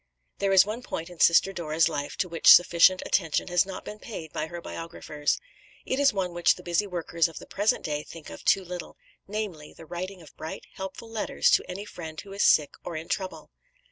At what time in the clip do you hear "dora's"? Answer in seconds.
1.53-1.87